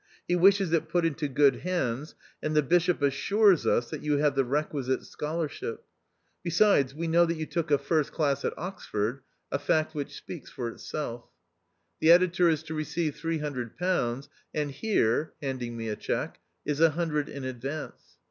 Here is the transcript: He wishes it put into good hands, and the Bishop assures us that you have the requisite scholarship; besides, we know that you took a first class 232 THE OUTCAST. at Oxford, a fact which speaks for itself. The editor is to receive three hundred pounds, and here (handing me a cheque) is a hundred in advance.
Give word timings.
He 0.27 0.35
wishes 0.35 0.73
it 0.73 0.89
put 0.89 1.05
into 1.05 1.27
good 1.27 1.57
hands, 1.57 2.15
and 2.41 2.55
the 2.55 2.63
Bishop 2.63 3.03
assures 3.03 3.67
us 3.67 3.91
that 3.91 4.01
you 4.01 4.17
have 4.17 4.33
the 4.33 4.43
requisite 4.43 5.05
scholarship; 5.05 5.85
besides, 6.41 6.95
we 6.95 7.07
know 7.07 7.23
that 7.27 7.37
you 7.37 7.45
took 7.45 7.69
a 7.69 7.77
first 7.77 8.11
class 8.11 8.41
232 8.41 8.41
THE 8.41 8.65
OUTCAST. 8.65 8.69
at 8.89 8.97
Oxford, 8.97 9.23
a 9.51 9.59
fact 9.59 9.93
which 9.93 10.17
speaks 10.17 10.49
for 10.49 10.69
itself. 10.71 11.25
The 11.99 12.11
editor 12.11 12.49
is 12.49 12.63
to 12.63 12.73
receive 12.73 13.15
three 13.15 13.37
hundred 13.37 13.77
pounds, 13.77 14.27
and 14.55 14.71
here 14.71 15.33
(handing 15.39 15.77
me 15.77 15.87
a 15.87 15.95
cheque) 15.95 16.39
is 16.65 16.79
a 16.81 16.89
hundred 16.89 17.29
in 17.29 17.43
advance. 17.43 18.17